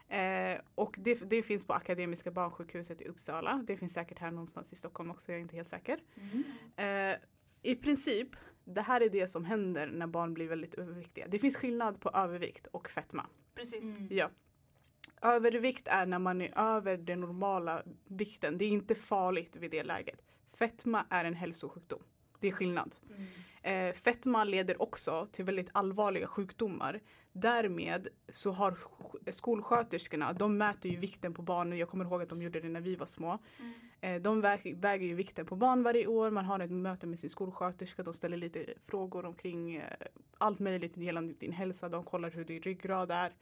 [0.09, 3.63] Eh, och det, det finns på Akademiska barnsjukhuset i Uppsala.
[3.67, 5.99] Det finns säkert här någonstans i Stockholm också, jag är inte helt säker.
[6.15, 6.43] Mm.
[7.11, 7.17] Eh,
[7.61, 8.29] I princip,
[8.63, 11.27] det här är det som händer när barn blir väldigt överviktiga.
[11.27, 13.25] Det finns skillnad på övervikt och fetma.
[13.55, 13.97] Precis.
[13.97, 14.07] Mm.
[14.11, 14.29] Ja.
[15.21, 18.57] Övervikt är när man är över den normala vikten.
[18.57, 20.21] Det är inte farligt vid det läget.
[20.57, 22.03] Fetma är en hälsosjukdom.
[22.39, 22.95] Det är skillnad.
[23.09, 23.89] Mm.
[23.89, 27.01] Eh, fetma leder också till väldigt allvarliga sjukdomar.
[27.37, 31.77] Därmed så har sk- skolsköterskorna, de mäter ju vikten på barnen.
[31.77, 33.39] Jag kommer ihåg att de gjorde det när vi var små.
[33.59, 33.73] Mm.
[34.01, 36.31] Eh, de väger, ju vikten på barn varje år.
[36.31, 38.03] Man har ett möte med sin skolsköterska.
[38.03, 39.83] De ställer lite frågor omkring eh,
[40.37, 41.89] allt möjligt gällande din hälsa.
[41.89, 43.33] De kollar hur din ryggrad är.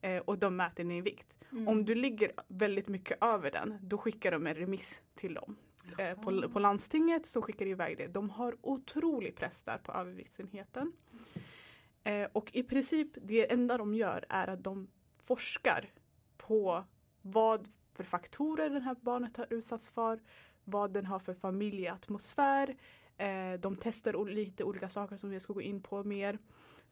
[0.00, 1.38] Eh, och de mäter din vikt.
[1.52, 1.68] Mm.
[1.68, 5.56] Om du ligger väldigt mycket över den, då skickar de en remiss till dem.
[5.98, 8.06] Eh, på, på landstinget så skickar de iväg det.
[8.06, 10.92] De har otrolig press där på överviktsenheten.
[12.04, 14.88] Eh, och i princip det enda de gör är att de
[15.22, 15.90] forskar
[16.36, 16.84] på
[17.22, 20.20] vad för faktorer det här barnet har utsatts för,
[20.64, 22.76] vad den har för familjeatmosfär.
[23.16, 26.38] Eh, de testar lite olika saker som vi ska gå in på mer.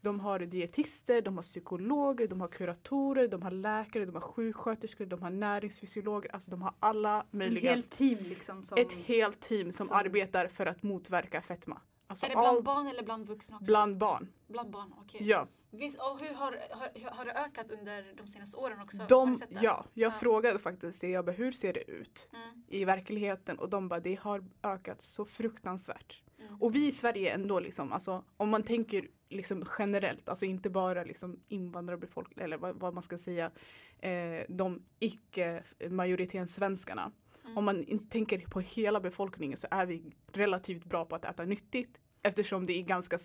[0.01, 5.07] De har dietister, de har psykologer, de har kuratorer, de har läkare, de har sjuksköterskor,
[5.07, 6.35] de har näringsfysiologer.
[6.35, 7.71] Alltså de har alla möjliga.
[7.71, 8.65] hel team liksom.
[8.65, 11.81] Som, ett helt team som, som- arbetar för att motverka fetma.
[12.11, 13.65] Alltså Är det bland all- barn eller bland vuxna också?
[13.65, 14.29] bland barn.
[14.49, 15.21] Bland barn, okej.
[15.29, 15.47] Ja.
[15.71, 19.07] Visst, och hur har, har, har det ökat under de senaste åren också?
[19.09, 19.61] De, ja,
[19.95, 20.13] jag Ja.
[20.13, 23.59] frågade faktiskt det, jag bara, hur ser det ut Mm, i verkligheten?
[23.59, 26.23] Och de bara, det har ökat så fruktansvärt.
[26.39, 26.63] mm.
[26.63, 31.05] Och vi i Sverige ändå liksom, alltså om man tänker liksom generellt, alltså inte bara
[31.05, 33.51] liksom invandrarbefolkning eller vad, vad man ska säga,
[33.99, 37.03] eh, de icke majoritetssvenskarna.
[37.03, 37.13] Mm.
[37.57, 42.01] Om man tänker på hela befolkningen så är vi relativt bra på att äta nyttigt
[42.23, 43.19] eftersom det är ganska,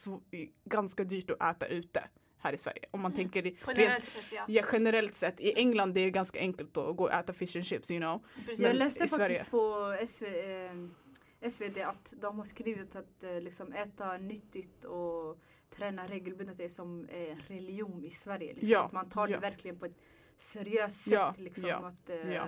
[0.65, 2.03] ganska dyrt att äta ute
[2.37, 2.85] här i Sverige.
[2.91, 3.17] Om man Mm.
[3.31, 4.45] tänker Generellt rent, sett ja.
[4.47, 5.39] ja, generellt sett.
[5.39, 8.23] I England det är ganska enkelt att gå och äta fish and chips, you know.
[8.45, 8.59] Precis.
[8.59, 13.73] Jag läste faktiskt Sverige- på SV, eh, SvD att de har skrivit att eh, liksom
[13.73, 15.39] äta nyttigt och
[15.75, 18.47] träna regelbundet är som eh, religion i Sverige.
[18.53, 18.69] Liksom.
[18.69, 19.39] Ja, att man tar det ja.
[19.39, 19.97] verkligen på ett
[20.37, 21.13] seriöst sätt.
[21.13, 22.43] Ja, liksom, ja, att, eh,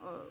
[0.00, 0.28] och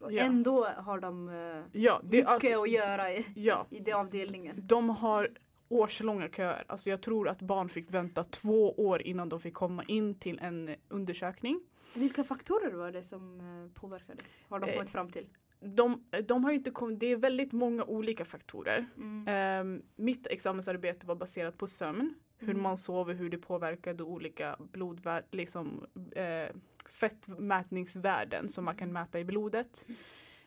[0.00, 0.08] Ja.
[0.10, 4.56] Ändå har de eh, Ja, det mycket att göra i, ja, i den avdelningen.
[4.66, 5.28] de har
[5.68, 6.64] årslånga köer.
[6.68, 10.38] Alltså jag tror att barn fick vänta två år innan de fick komma in till
[10.38, 11.60] en undersökning.
[11.94, 14.18] Vilka faktorer var det som eh, påverkade?
[14.48, 15.26] Har de Eh, kommit fram till?
[15.60, 18.86] De, de har inte kommit, det är väldigt många olika faktorer.
[18.96, 19.24] Mm.
[19.28, 22.14] Ehm, mitt examensarbete var baserat på sömn.
[22.38, 22.62] Hur Mm.
[22.62, 26.48] man sover, hur det påverkade olika blodvärden, liksom eh,
[26.88, 29.86] fettmätningsvärden som man kan mäta i blodet.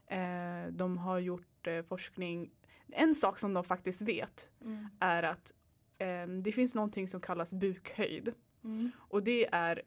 [0.07, 2.51] Eh, de har gjort eh, forskning.
[2.91, 4.87] En sak som de faktiskt vet Mm.
[4.99, 5.53] är att
[5.97, 8.33] eh, det finns någonting som kallas bukhöjd.
[8.63, 8.91] Mm.
[8.97, 9.81] Och det är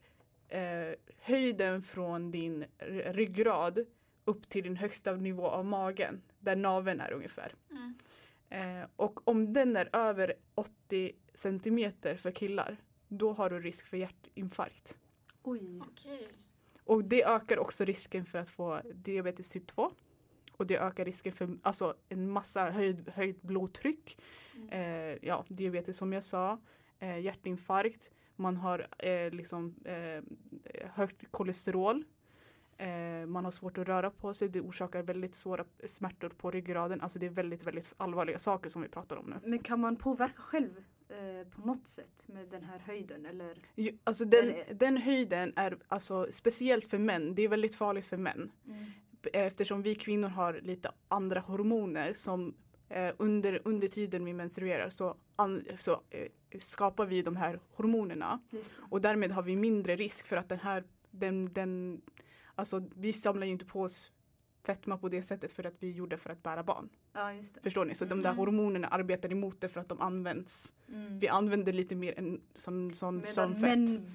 [0.48, 2.64] eh, höjden från din
[3.12, 3.78] ryggrad
[4.24, 6.22] upp till din högsta nivå av magen.
[6.40, 7.54] Där naveln är ungefär.
[7.70, 7.94] Mm.
[8.54, 12.76] Eh, och om den är över 80 centimeter för killar,
[13.08, 14.96] då har du risk för hjärtinfarkt.
[15.42, 15.80] Oj.
[15.80, 16.28] Okej.
[16.84, 19.92] Och det ökar också risken för att få diabetes typ 2.
[20.52, 24.18] Och det ökar risken för alltså, en massa höjd, höjt blodtryck.
[24.54, 24.68] Mm.
[24.68, 26.58] Eh, ja, diabetes som jag sa.
[26.98, 28.10] Eh, hjärtinfarkt.
[28.36, 30.22] Man har eh, liksom eh,
[30.94, 32.04] högt kolesterol.
[32.78, 34.48] Eh, man har svårt att röra på sig.
[34.48, 37.00] Det orsakar väldigt svåra smärtor på ryggraden.
[37.00, 39.36] Alltså det är väldigt, väldigt allvarliga saker som vi pratar om nu.
[39.50, 40.76] Men kan man påverka själv
[41.08, 43.26] eh, på något sätt med den här höjden?
[43.26, 43.58] Eller?
[43.74, 47.34] Ju- Alltså den, Eller- den höjden är alltså speciellt för män.
[47.34, 48.50] Det är väldigt farligt för män.
[48.66, 48.84] Mm.
[49.32, 52.54] Eftersom vi kvinnor har lite andra hormoner som
[52.88, 58.40] eh, under, under tiden vi menstruerar så, an, så eh, skapar vi de här hormonerna.
[58.90, 62.00] Och därmed har vi mindre risk för att den här, den, den,
[62.54, 64.10] alltså vi samlar ju inte på oss
[64.66, 66.88] fetma på det sättet för att vi gjorde för att bära barn.
[67.12, 67.32] Ja.
[67.62, 67.94] Förstår ni?
[67.94, 68.38] Så de där Mm.
[68.38, 70.74] hormonerna arbetar emot det för att de används.
[70.88, 71.18] Mm.
[71.18, 73.78] Vi använder lite mer än som, som, som Medan fett.
[73.78, 74.14] män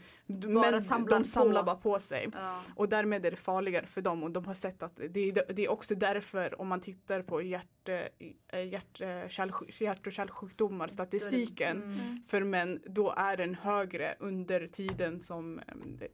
[0.71, 1.65] Men samlar de samlar på.
[1.65, 2.29] bara på sig.
[2.33, 2.61] Ja.
[2.75, 5.65] Och därmed är det farligare för dem och de har sett att det är, det
[5.65, 11.77] är också därför om man tittar på hjärt, eh, hjärt, eh, hjärt och kärlsjukdomar, statistiken
[11.77, 11.99] Mm.
[11.99, 12.23] Mm.
[12.27, 15.59] för män, då är den högre under tiden som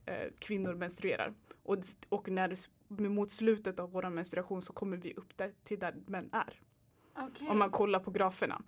[0.06, 1.34] eh, kvinnor menstruerar.
[1.66, 1.78] Och,
[2.10, 2.56] och när
[3.10, 6.60] mot slutet av vår menstruation så kommer vi upp där, till där män är.
[7.18, 7.48] Okej.
[7.50, 8.62] Om man kollar på graferna.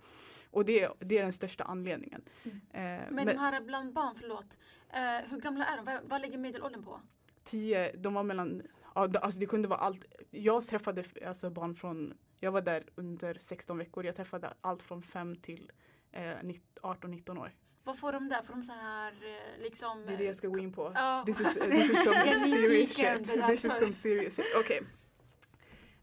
[0.50, 2.22] Och det, det är den största anledningen.
[2.42, 2.60] Mm.
[2.70, 4.58] Eh, Men de här bland barn, förlåt.
[4.88, 5.84] Eh, hur gamla är de?
[5.84, 7.00] Vad, vad ligger medelåldern på?
[7.48, 8.62] tio, de var mellan,
[8.94, 10.04] ja, alltså det kunde vara allt.
[10.30, 14.06] Jag träffade alltså barn från, jag var där under 16 veckor.
[14.06, 15.72] Jag träffade allt från 5 till
[16.12, 16.36] eh,
[16.82, 17.52] 18-19 år.
[17.88, 18.42] Vad får de där?
[18.42, 20.02] Får de så här eh, liksom...
[20.06, 20.92] Det är det jag ska gå in på.
[20.94, 21.22] Ja.
[21.26, 23.18] This is, this is some serious shit.
[23.18, 23.68] This is därför.
[23.68, 24.46] some serious shit.
[24.56, 24.82] Okej.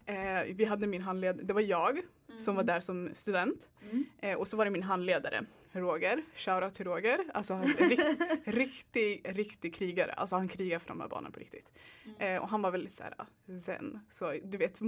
[0.05, 2.01] Eh, vi hade min handledare, det var jag
[2.39, 3.69] som var där som student.
[3.91, 4.05] Mm.
[4.21, 5.45] Eh, och så var det min handledare,
[5.81, 6.23] Roger.
[6.35, 7.19] Shoutout till Roger.
[7.33, 8.07] Alltså han är rikt,
[8.45, 10.11] riktig, riktig krigare.
[10.13, 11.71] Alltså han krigar för de här barnen på riktigt.
[12.19, 13.13] Eh, och han var väldigt såhär
[13.65, 13.99] zen.
[14.09, 14.79] Så du vet,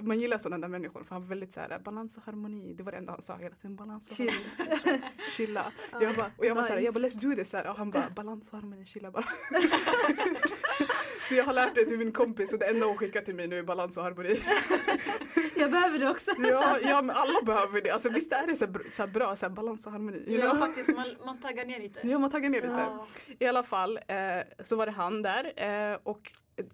[0.00, 2.74] man gillar sådana där människor för han var väldigt såhär balans och harmoni.
[2.74, 3.76] Det var det enda han sa hela tiden.
[3.76, 4.30] Balans och Chill.
[4.58, 5.02] harmoni.
[5.36, 5.72] Chilla.
[6.00, 6.84] Jag bara, och jag var såhär, Nice.
[6.86, 7.50] jag bara let's do this.
[7.50, 7.66] Såhär.
[7.70, 9.24] Och han bara balans och harmoni, chilla bara.
[11.28, 13.48] så jag har lärt det till min kompis och det enda hon skickar till mig
[13.48, 14.40] nu är balans och harmoni.
[15.56, 16.30] Jag behöver det också.
[16.38, 17.90] Ja, ja men alla behöver det.
[17.90, 20.24] Alltså, visst är det så, här så här bra så här balans och harmoni?
[20.28, 20.66] Ja know?
[20.66, 22.08] faktiskt, man, man taggar ner lite.
[22.08, 22.72] Ja, man taggar ner lite.
[22.72, 23.06] Ja.
[23.38, 24.16] I alla fall eh,
[24.62, 25.52] så var det han där
[25.92, 26.32] eh, och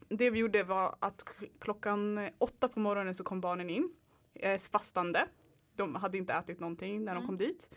[0.09, 1.25] det vi gjorde var att
[1.61, 3.91] klockan åtta på morgonen så kom barnen in
[4.35, 5.27] eh, fastande.
[5.77, 7.27] De hade inte ätit någonting när de Mm.
[7.27, 7.71] kom dit.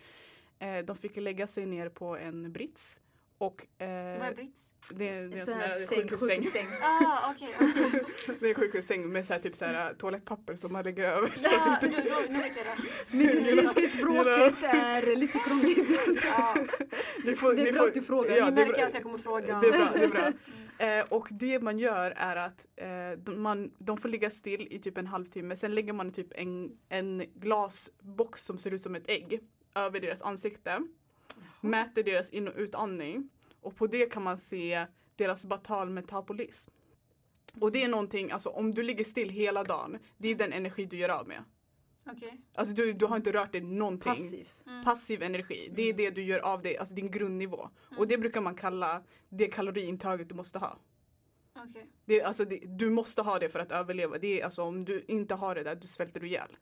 [0.59, 2.99] Eh, de fick lägga sig ner på en brits.
[3.41, 3.87] Och, eh,
[4.19, 4.73] Vad är brits?
[4.89, 6.41] det, är- det är en Sån här säng, sjukhussäng.
[6.41, 6.65] sjukhussäng.
[6.83, 7.49] Ah, okej.
[7.59, 8.03] okej.
[8.39, 11.31] Det är en sjukhussäng med så här, typ så här, toalettpapper som man lägger över.
[11.43, 11.95] Ja, att nu, nu,
[12.29, 13.17] nu vet jag det.
[13.17, 15.89] Medicinska språket är lite krångligt.
[16.37, 16.55] Ja,
[17.25, 18.35] Ni får- Det är ni bra får- att du frågar.
[18.37, 19.59] Ja, ni märker att jag kommer fråga.
[19.59, 20.31] Det är bra, det är bra.
[20.87, 24.79] Eh, och det man gör är att eh, de, man, de får ligga still i
[24.79, 25.55] typ en halvtimme.
[25.57, 29.39] Sen lägger man typ en, en glasbox som ser ut som ett ägg
[29.75, 30.79] över deras ansikte.
[31.61, 33.29] Mäter deras in och utandning.
[33.61, 36.71] Och på det kan man se deras batal metabolism.
[37.61, 40.85] Och det är någonting, alltså om du ligger still hela dagen, det är den energi
[40.85, 41.43] du gör av med.
[42.05, 42.41] Okej.
[42.55, 44.11] Alltså du, du har inte rört dig någonting.
[44.13, 44.49] Passiv.
[44.67, 44.83] Mm.
[44.83, 47.69] Passiv energi, det är det du gör av dig, alltså din grundnivå.
[47.89, 48.07] Och Mm.
[48.07, 50.79] det brukar man kalla det kaloriintaget du måste ha.
[51.55, 51.89] Okej.
[52.05, 54.17] Det, alltså, det, du måste ha det för att överleva.
[54.17, 56.57] Det är, alltså, om du inte har det där, du svälter du ihjäl.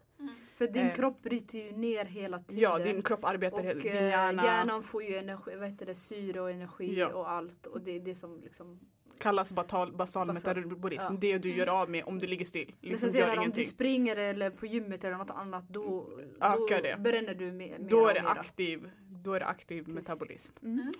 [0.59, 0.73] Mm.
[0.73, 0.93] För din Eh.
[0.95, 2.61] kropp bryter ju ner hela tiden.
[2.63, 5.85] Ja, din kropp arbetar, och hela- din eh, hjärna hjärnan får ju energi, vad heter
[5.85, 7.07] det, syre och energi Ja.
[7.07, 7.65] och allt.
[7.67, 8.79] Och det är det som liksom
[9.19, 10.55] kallas batal, basal Basal.
[10.57, 11.03] metabolism.
[11.13, 11.17] Ja.
[11.21, 12.75] Det du gör av med om du ligger still.
[12.81, 16.09] Men Liksom, sen gör senare om du springer eller på gymmet eller något annat då,
[16.41, 16.95] Ökar då det.
[16.99, 18.89] bränner du mer, Då är det aktiv,
[19.23, 19.95] då är det aktiv Precis.
[19.95, 20.53] metabolism.
[20.63, 20.91] Mm.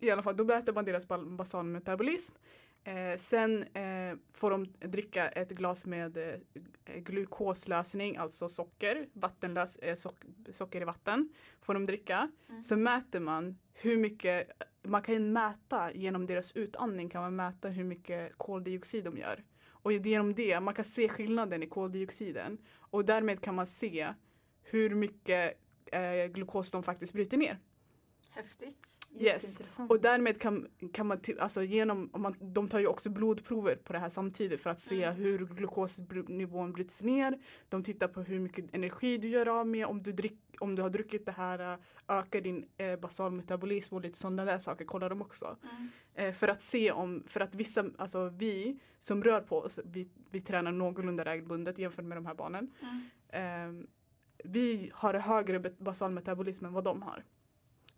[0.00, 2.34] I alla fall, då mäter man deras basal metabolism.
[2.84, 9.94] Eh, sen eh, får de dricka ett glas med eh, glukoslösning, alltså socker, vattenlös, eh,
[9.94, 10.16] sock,
[10.52, 11.28] socker i vatten.
[11.60, 12.30] Får de dricka.
[12.48, 12.62] Mm.
[12.62, 14.50] Så mäter man hur mycket,
[14.82, 19.44] man kan mäta genom deras utandning kan man mäta hur mycket koldioxid de gör.
[19.64, 22.58] Och genom det, man kan se skillnaden i koldioxiden.
[22.74, 24.14] Och därmed kan man se
[24.62, 25.58] hur mycket
[25.92, 27.58] eh, glukos de faktiskt bryter ner.
[28.34, 28.98] Häftigt.
[29.18, 29.58] Yes.
[29.88, 33.92] Och därmed kan, kan man, alltså genom, om man, de tar ju också blodprover på
[33.92, 35.16] det här samtidigt för att se Mm.
[35.16, 37.38] hur glukosnivån bryts ner.
[37.68, 40.82] De tittar på hur mycket energi du gör av med, om du, drick, om du
[40.82, 44.84] har druckit det här, äh, ökar din eh, basal metabolism och lite sådana där saker
[44.84, 45.56] kollar de också.
[45.62, 45.88] Mm.
[46.14, 50.08] Eh, för att se om, för att vissa, alltså vi som rör på oss, vi,
[50.30, 52.70] vi tränar någorlunda regelbundet jämfört med de här barnen.
[53.30, 53.78] Mm.
[53.80, 53.86] Eh,
[54.44, 57.24] vi har högre basal metabolism än vad de har.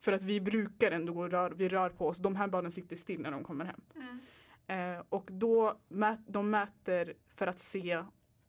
[0.05, 2.19] För att vi brukar ändå gå och rör, vi rör på oss.
[2.19, 3.81] De här barnen sitter still när de kommer hem.
[3.97, 4.97] Mm.
[4.97, 8.05] Eh, och då mät, de mäter för att se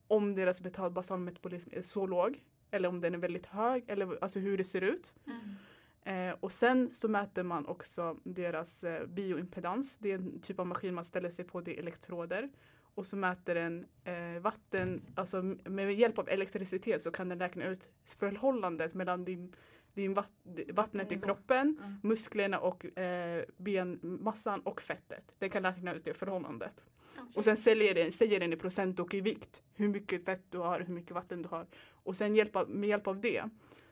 [0.07, 2.43] om deras betal- basal metabolism är så låg.
[2.71, 3.83] Eller om den är väldigt hög.
[3.87, 5.13] Eller alltså hur det ser ut.
[5.27, 6.29] Mm.
[6.29, 9.97] Eh, och sen så mäter man också deras eh, bioimpedans.
[9.97, 12.49] Det är en typ av maskin man ställer sig på, det är elektroder.
[12.95, 17.65] Och så mäter den eh, vatten, alltså med hjälp av elektricitet så kan den räkna
[17.65, 19.55] ut förhållandet mellan din,
[19.95, 20.31] din vatt,
[20.73, 21.99] vattnet i kroppen, Mm.
[22.03, 25.35] musklerna och eh, benmassan och fettet.
[25.39, 26.85] Den kan räkna ut det förhållandet.
[27.17, 27.33] Okej.
[27.35, 30.57] Och sen säljer den, säger den i procent och i vikt hur mycket fett du
[30.57, 31.67] har, hur mycket vatten du har.
[31.91, 33.43] Och sen hjälp av, med hjälp av det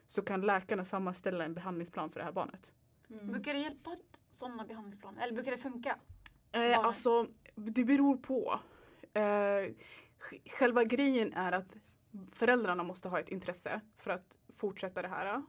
[0.07, 2.73] så kan läkarna sammanställa en behandlingsplan för det här barnet.
[3.09, 3.27] Mm.
[3.31, 3.95] Brukar det hjälpa
[4.29, 5.21] sådana behandlingsplaner?
[5.23, 5.95] Eller brukar det funka?
[6.51, 8.59] Eh, alltså, det beror på.
[9.13, 11.75] Eh, sj- själva grejen är att
[12.33, 15.43] föräldrarna måste ha ett intresse för att fortsätta det här.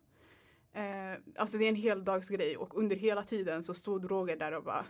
[0.74, 4.64] Eh, alltså det är en heldagsgrej och under hela tiden så stod Roger där och
[4.64, 4.84] bara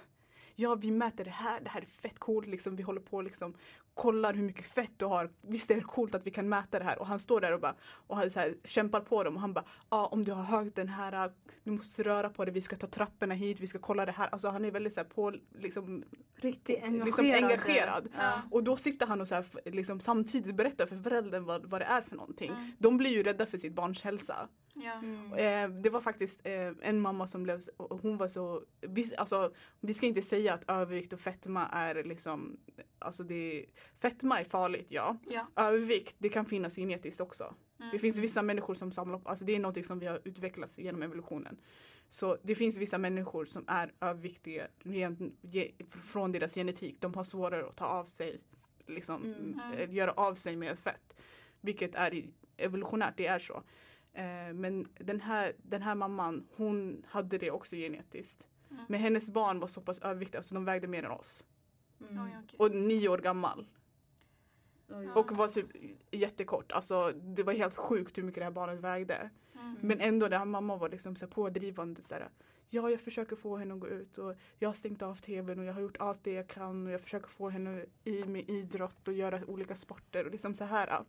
[0.57, 2.77] Ja vi mäter det här, det här är fett coolt liksom.
[2.77, 3.55] Vi håller på liksom
[3.95, 5.31] kollar hur mycket fett du har.
[5.43, 6.99] Visst är det coolt att vi kan mäta det här?
[6.99, 9.53] Och han står där och bara och han så här, kämpar på dem och han
[9.53, 11.31] bara ja om du har högt den här,
[11.65, 14.29] du måste röra på det, vi ska ta trapporna hit, vi ska kolla det här.
[14.33, 16.05] Alltså han är väldigt så här på liksom
[16.37, 17.07] Riktigt engagerad.
[17.07, 18.09] liksom engagerad.
[18.19, 18.43] Ja.
[18.51, 21.85] Och då sitter han och så här, liksom, samtidigt berättar för föräldern vad, vad det
[21.85, 22.51] är för någonting.
[22.51, 22.71] Mm.
[22.79, 24.49] De blir ju rädda för sitt barns hälsa.
[24.75, 24.93] Ja.
[24.93, 25.33] Mm.
[25.33, 29.95] Eh, det var faktiskt eh, en mamma som blev, hon var så, vi, alltså, vi
[29.95, 32.57] ska inte säga att övervikt och fetma är liksom,
[32.99, 35.17] alltså det, fetma är farligt ja.
[35.27, 35.47] Ja.
[35.57, 37.55] Övervikt, det kan finnas genetiskt också.
[37.79, 37.91] Mm.
[37.93, 40.79] Det finns vissa människor som samlar på, alltså det är något som vi har utvecklats
[40.79, 41.57] genom evolutionen.
[42.09, 46.97] Så det finns vissa människor som är överviktiga rent, ge, från deras genetik.
[47.01, 48.41] De har svårare att ta av sig,
[48.87, 49.61] liksom, Mm.
[49.79, 51.15] eh, göra av sig med fett.
[51.61, 52.25] Vilket är
[52.57, 53.63] evolutionärt, det är så.
[54.15, 58.49] Eh, men den här, den här mamman, hon hade det också genetiskt.
[58.71, 58.85] Mm.
[58.89, 61.45] Men hennes barn var så pass överviktiga så de vägde mer än oss.
[62.11, 62.29] Mm.
[62.45, 62.59] Okej.
[62.59, 63.67] Och nio år gammal.
[64.89, 65.09] Oj.
[65.15, 65.67] Och var typ
[66.11, 66.73] jättekort.
[66.73, 69.31] Alltså det var helt sjukt hur mycket det här barnet vägde.
[69.55, 69.77] Mm.
[69.81, 72.03] Men ändå den här mamman var liksom så här pådrivande.
[72.03, 72.29] Så här,
[72.69, 75.65] ja, jag försöker få henne att gå ut och jag har stängt av tvn och
[75.65, 79.09] jag har gjort allt det jag kan och jag försöker få henne i med idrott
[79.09, 81.05] och göra olika sporter och liksom så här.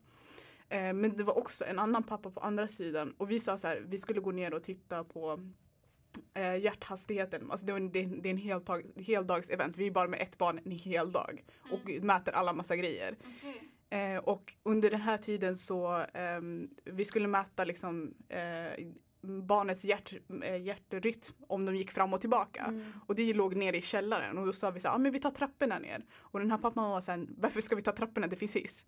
[0.69, 3.67] Eh, men det var också en annan pappa på andra sidan och vi sa så
[3.67, 5.39] här, vi skulle gå ner och titta på
[6.33, 7.51] eh, hjärthastigheten.
[7.51, 9.77] Alltså det, var en, det, är en heldag, heldagsevent.
[9.77, 13.15] Vi är bara med ett barn en hel dag och mäter alla massa grejer.
[13.37, 13.71] Okej.
[13.89, 18.85] Eh, och under den här tiden så ehm, vi skulle mäta liksom eh,
[19.25, 22.63] barnets hjärt, eh, hjärtrytm om de gick fram och tillbaka.
[22.63, 22.85] Mm.
[23.07, 25.19] Och det låg nere i källaren och då sa vi så här, ah, men vi
[25.19, 26.05] tar trapporna ner.
[26.17, 28.27] Och den här pappan var sen, varför ska vi ta trapporna?
[28.27, 28.85] Det finns hiss.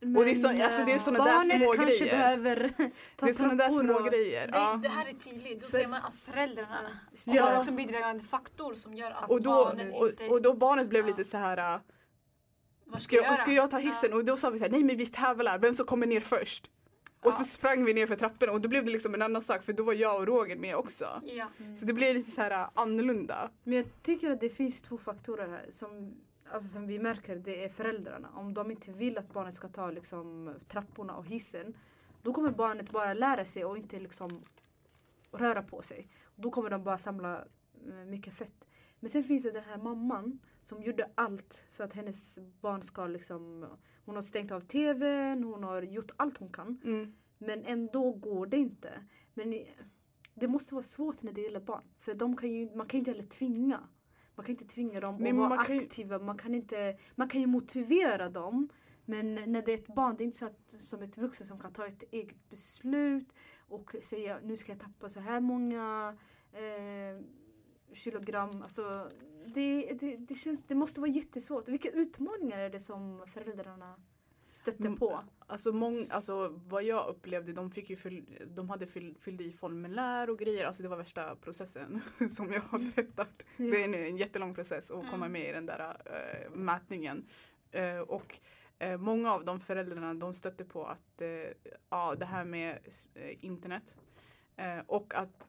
[0.00, 2.16] Men, Och det är så- alltså, det är eh, såna där barnet små kanske grejer.
[2.18, 2.68] behöver
[3.16, 4.50] ta det är sådana där små och- grejer.
[4.52, 4.80] Ja.
[4.82, 5.60] det här är tidigt.
[5.60, 6.78] Då För- ser man att föräldrarna
[7.26, 7.44] Ja.
[7.44, 10.28] har också en bidragande faktor som gör att Och då, barnet och, inte...
[10.28, 11.06] och då barnet blev Ja.
[11.06, 11.80] lite så här, äh,
[12.86, 14.12] vad ska jag, ska jag ta hissen?
[14.12, 16.70] Och då sa vi så här, nej men vi tävlar, vem som kommer ner först?
[17.22, 17.44] Och så Ja.
[17.44, 19.82] sprang vi ner för trapporna och då blev det liksom en annan sak för då
[19.82, 21.22] var jag och Roger med också.
[21.24, 21.46] Ja.
[21.76, 23.50] Så det blev lite så här äh, annorlunda.
[23.64, 26.14] Men jag tycker att det finns två faktorer här som,
[26.56, 27.36] alltså som vi märker.
[27.36, 28.28] Det är föräldrarna.
[28.34, 31.76] Om de inte vill att barnet ska ta liksom, trapporna och hissen.
[32.22, 34.42] Då kommer barnet bara lära sig och inte liksom
[35.32, 36.08] röra på sig.
[36.36, 37.44] Då kommer de bara samla
[37.88, 38.68] eh, mycket fett.
[39.00, 43.06] Men sen finns det den här mamman som gjorde allt för att hennes barn ska
[43.06, 43.66] liksom
[44.04, 46.80] Hon har stängt av tvn, hon har gjort allt hon kan.
[46.84, 47.14] Mm.
[47.38, 49.04] Men ändå går det inte.
[49.34, 49.64] Men
[50.34, 51.82] det måste vara svårt när det gäller barn.
[51.98, 53.80] För de kan ju, man kan inte heller tvinga.
[54.36, 56.18] Man kan inte tvinga dem Nej, att vara man kan aktiva.
[56.18, 58.68] Man kan, inte, man kan ju motivera dem.
[59.04, 61.60] Men när det är ett barn, det är inte så att som ett vuxen som
[61.60, 66.16] kan ta ett eget beslut och säga nu ska jag tappa så här många
[66.52, 67.24] eh,
[67.92, 68.62] kilogram.
[68.62, 69.10] Alltså,
[69.46, 71.68] det, det, det, känns, det måste vara jättesvårt.
[71.68, 73.96] Vilka utmaningar är det som föräldrarna
[74.56, 75.20] stöter Mm, på?
[75.46, 79.52] Alltså, mång, alltså vad jag upplevde, de, fick ju fyll, de hade fyll, fyllde i
[79.52, 80.66] formulär och grejer.
[80.66, 83.44] Alltså det var värsta processen som jag har berättat.
[83.56, 83.64] Ja.
[83.64, 85.32] Det är en, en jättelång process att komma Mm.
[85.32, 87.24] med i den där eh, mätningen.
[87.70, 88.38] Eh, och
[88.78, 91.22] eh, många av de föräldrarna de stötte på att
[91.90, 92.78] ja, det här med
[93.40, 93.98] internet
[94.86, 95.46] och att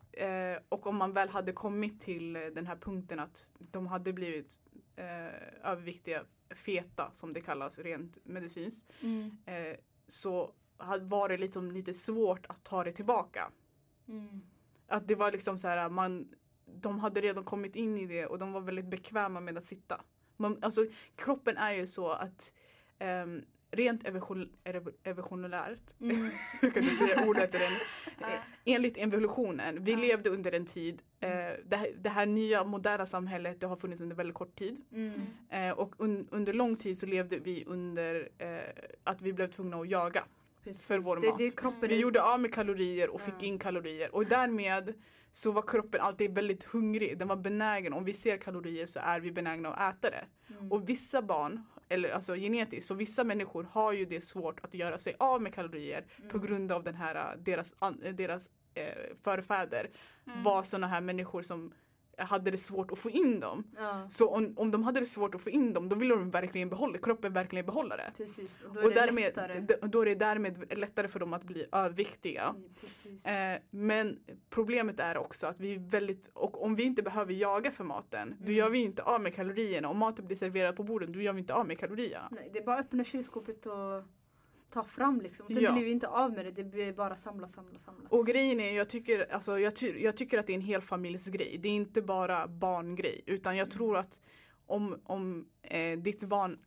[0.70, 4.58] och om man väl hade kommit till den här punkten att de hade blivit
[4.97, 9.38] eh, överviktiga, feta som det kallas rent medicinskt Mm.
[9.45, 10.53] eh, så
[11.01, 13.51] var det liksom lite svårt att ta det tillbaka.
[14.07, 14.41] Mm.
[14.88, 18.39] Att det var liksom så här, man, de hade redan kommit in i det och
[18.39, 20.01] de var väldigt bekväma med att sitta.
[20.38, 22.53] Man, alltså, kroppen är ju så att
[22.99, 26.30] ehm, rent evolution, ev- evolutionärt, Mm.
[26.62, 27.62] jag kan inte säga ordet den,
[28.21, 29.97] eh, enligt evolutionen, vi Ja.
[29.99, 31.30] levde under en tid, eh,
[31.65, 34.82] det, här, det här nya moderna samhället det har funnits under väldigt kort tid.
[34.91, 35.12] Mm.
[35.49, 38.58] Eh, och un, under lång tid så levde vi under eh,
[39.03, 40.23] att vi blev tvungna att jaga.
[40.63, 40.88] Precis.
[40.88, 41.38] För vår det, mat.
[41.38, 44.93] Det, kroppen Vi gjorde av med kalorier och fick in kalorier och därmed
[45.32, 47.17] så var kroppen alltid väldigt hungrig.
[47.17, 47.93] Den var benägen.
[47.93, 50.25] Om vi ser kalorier så är vi benägna att äta det.
[50.60, 50.71] Mm.
[50.71, 54.97] Och vissa barn, eller alltså genetiskt, så vissa människor har ju det svårt att göra
[54.97, 56.47] sig av med kalorier på Mm.
[56.47, 57.76] grund av den här, äh, deras,
[58.13, 58.84] deras eh,
[59.23, 59.89] förfäder
[60.28, 60.43] Mm.
[60.43, 61.73] var sådana här människor som
[62.17, 63.63] hade det svårt att få in dem.
[63.77, 66.30] Ja, Så om, om de hade det svårt att få in dem då ville de
[66.30, 68.12] verkligen behålla, kroppen verkligen behålla det.
[68.17, 68.62] precis.
[68.62, 69.60] Och då är Och det därmed, lättare.
[69.88, 72.56] då är det därmed lättare för dem att bli överviktiga.
[73.25, 73.53] Mm.
[73.56, 77.71] Eh, men problemet är också att vi är väldigt, och om vi inte behöver jaga
[77.71, 78.56] för maten, då Mm.
[78.56, 79.89] gör vi inte av med kalorierna.
[79.89, 82.27] Om maten blir serverad på bordet, då gör vi inte av med kalorierna.
[82.32, 83.73] Nej, det är bara att öppna kylskåpet och
[84.69, 85.47] ta fram liksom.
[85.49, 85.71] Sen Ja.
[85.71, 86.51] blir vi inte av med det.
[86.51, 88.10] Det blir bara samla, samla, samla.
[88.10, 90.82] Och grejen är, jag tycker, alltså, jag, ty- jag tycker att det är en hel
[90.82, 91.58] familjsgrej.
[91.62, 93.21] Det är inte bara barngrej.
[93.25, 93.60] Utan Mm.
[93.60, 94.21] jag tror att
[94.65, 96.60] om, om eh, ditt barn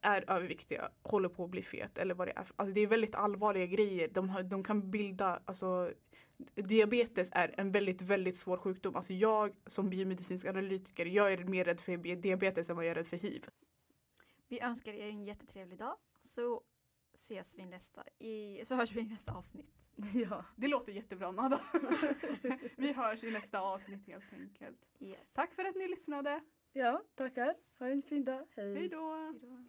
[0.00, 2.46] är överviktiga, håller på att bli fet eller vad det är.
[2.56, 4.08] Alltså det är väldigt allvarliga grejer.
[4.08, 5.90] De, har, de kan bilda, alltså
[6.54, 8.96] diabetes är en väldigt, väldigt svår sjukdom.
[8.96, 12.94] Alltså jag som biomedicinsk analytiker, jag är mer rädd för diabetes än vad jag är
[12.94, 13.44] rädd för hiv.
[14.48, 16.62] Vi önskar er en jättetrevlig dag så
[17.14, 19.70] ses vi nästa i, så hörs vi i nästa avsnitt.
[20.14, 20.44] Ja.
[20.56, 21.60] Det låter jättebra Nada.
[22.76, 24.78] Vi hörs i nästa avsnitt helt enkelt.
[25.00, 25.32] Yes.
[25.34, 26.40] Tack för att ni lyssnade.
[26.72, 27.54] ja, tackar.
[27.78, 28.46] Ha en fin dag.
[28.56, 28.74] Hej.
[28.74, 29.14] Hej då.
[29.14, 29.64] Hej då.